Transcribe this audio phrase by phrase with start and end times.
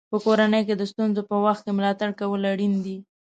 [0.11, 2.97] په کورنۍ کې د ستونزو په وخت کې ملاتړ کول اړین دي.